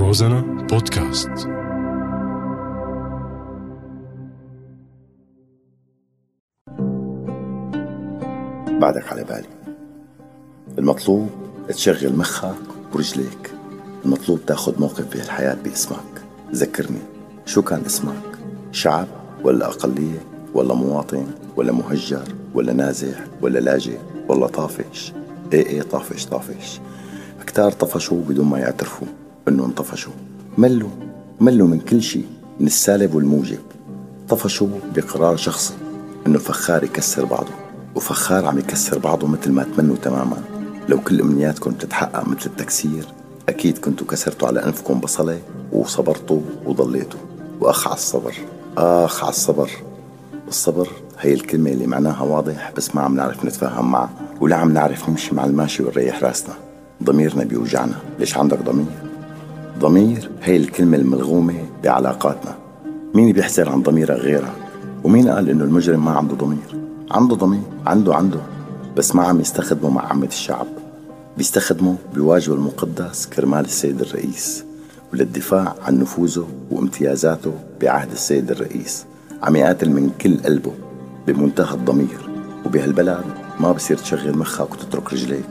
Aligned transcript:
روزانا 0.00 0.40
بودكاست. 0.40 1.28
بعدك 8.80 9.12
على 9.12 9.24
بالي. 9.24 9.48
المطلوب 10.78 11.28
تشغل 11.68 12.16
مخك 12.16 12.54
ورجليك. 12.94 13.50
المطلوب 14.04 14.40
تاخد 14.46 14.80
موقف 14.80 15.14
بهالحياة 15.16 15.54
باسمك. 15.64 16.22
ذكرني 16.52 17.02
شو 17.46 17.62
كان 17.62 17.84
اسمك؟ 17.86 18.38
شعب 18.72 19.06
ولا 19.44 19.66
أقلية 19.66 20.20
ولا 20.54 20.74
مواطن 20.74 21.26
ولا 21.56 21.72
مهجر 21.72 22.34
ولا 22.54 22.72
نازح 22.72 23.24
ولا 23.42 23.58
لاجئ 23.58 23.98
ولا 24.28 24.46
طافش؟ 24.46 25.12
إيه 25.52 25.66
إيه 25.66 25.82
طافش 25.82 26.26
طافش. 26.26 26.80
كتار 27.46 27.72
طفشوا 27.72 28.22
بدون 28.28 28.46
ما 28.46 28.58
يعترفوا. 28.58 29.19
انهم 29.50 29.70
طفشوا 29.70 30.12
ملوا 30.58 30.90
ملوا 31.40 31.68
من 31.68 31.80
كل 31.80 32.02
شيء 32.02 32.26
من 32.60 32.66
السالب 32.66 33.14
والموجب 33.14 33.58
طفشوا 34.28 34.68
بقرار 34.94 35.36
شخصي 35.36 35.74
انه 36.26 36.38
فخار 36.38 36.84
يكسر 36.84 37.24
بعضه. 37.24 37.50
وفخار 37.94 38.46
عم 38.46 38.58
يكسر 38.58 38.98
بعضه 38.98 39.26
مثل 39.26 39.52
ما 39.52 39.66
تمنوا 39.76 39.96
تماما. 39.96 40.42
لو 40.88 41.00
كل 41.00 41.20
أمنياتكم 41.20 41.70
بتتحقق 41.70 42.28
مثل 42.28 42.46
التكسير 42.46 43.04
أكيد 43.48 43.78
كنتوا 43.78 44.06
كسرتوا 44.06 44.48
على 44.48 44.64
أنفكم 44.64 45.00
بصلة 45.00 45.40
وصبرتوا 45.72 46.40
وضليتوا. 46.66 47.20
وأخ 47.60 47.86
على 47.86 47.96
الصبر 47.96 48.34
أخ 48.76 49.22
على 49.24 49.30
الصبر. 49.30 49.70
الصبر 50.48 50.88
هي 51.20 51.34
الكلمة 51.34 51.70
اللي 51.70 51.86
معناها 51.86 52.22
واضح 52.22 52.72
بس 52.76 52.94
ما 52.94 53.02
عم 53.02 53.16
نعرف 53.16 53.44
نتفاهم 53.44 53.90
معها 53.90 54.10
ولا 54.40 54.56
عم 54.56 54.72
نعرف 54.72 55.08
نمشي 55.08 55.34
مع 55.34 55.44
الماشي 55.44 55.82
ونريح 55.82 56.22
راسنا. 56.22 56.54
ضميرنا 57.02 57.44
بيوجعنا. 57.44 57.96
ليش 58.18 58.36
عندك 58.38 58.58
ضمير؟ 58.62 59.09
ضمير 59.80 60.30
هي 60.42 60.56
الكلمة 60.56 60.96
الملغومة 60.96 61.54
بعلاقاتنا. 61.84 62.56
مين 63.14 63.32
بيحزن 63.32 63.68
عن 63.68 63.82
ضميرك 63.82 64.16
غيرك؟ 64.16 64.52
ومين 65.04 65.28
قال 65.28 65.50
إنه 65.50 65.64
المجرم 65.64 66.04
ما 66.04 66.10
عنده 66.10 66.34
ضمير؟ 66.34 66.80
عنده 67.10 67.36
ضمير 67.36 67.62
عنده 67.86 68.14
عنده. 68.14 68.40
بس 68.96 69.14
ما 69.14 69.22
عم 69.22 69.40
يستخدمه 69.40 69.90
مع 69.90 70.06
عامة 70.06 70.26
الشعب. 70.26 70.66
بيستخدمه 71.36 71.96
بواجبه 72.14 72.54
المقدس 72.54 73.26
كرمال 73.26 73.64
السيد 73.64 74.00
الرئيس 74.00 74.64
وللدفاع 75.12 75.74
عن 75.82 76.00
نفوذه 76.00 76.46
وامتيازاته 76.70 77.52
بعهد 77.80 78.12
السيد 78.12 78.50
الرئيس. 78.50 79.04
عم 79.42 79.56
يقاتل 79.56 79.90
من 79.90 80.10
كل 80.20 80.38
قلبه 80.38 80.72
بمنتهى 81.26 81.74
الضمير. 81.74 82.30
وبهالبلد 82.66 83.24
ما 83.60 83.72
بصير 83.72 83.96
تشغل 83.96 84.38
مخك 84.38 84.72
وتترك 84.72 85.12
رجليك. 85.12 85.50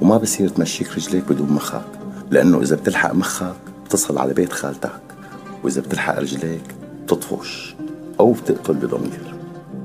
وما 0.00 0.16
بصير 0.16 0.48
تمشيك 0.48 0.92
رجليك 0.96 1.24
بدون 1.32 1.52
مخك. 1.52 2.03
لأنه 2.30 2.60
إذا 2.60 2.76
بتلحق 2.76 3.12
مخك 3.14 3.56
بتصل 3.84 4.18
على 4.18 4.34
بيت 4.34 4.52
خالتك 4.52 5.00
وإذا 5.64 5.80
بتلحق 5.80 6.18
رجليك 6.18 6.74
بتطفش 7.04 7.76
أو 8.20 8.32
بتقتل 8.32 8.74
بضمير 8.74 9.34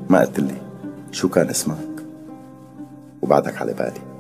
ما 0.09 0.19
قلت 0.21 0.39
لي 0.39 0.61
شو 1.11 1.29
كان 1.29 1.49
اسمك؟ 1.49 1.77
وبعدك 3.21 3.57
على 3.61 3.73
بالي. 3.73 4.18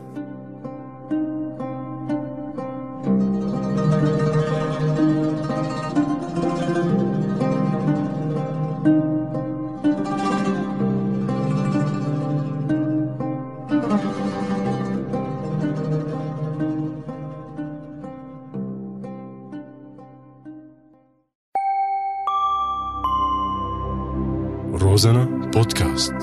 روزانا 24.89 25.25
بودكاست 25.25 26.13